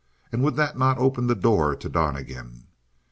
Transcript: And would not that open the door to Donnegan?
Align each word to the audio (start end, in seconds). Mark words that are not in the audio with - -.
And 0.31 0.41
would 0.43 0.55
not 0.55 0.75
that 0.79 0.97
open 0.97 1.27
the 1.27 1.35
door 1.35 1.75
to 1.75 1.87
Donnegan? 1.87 2.65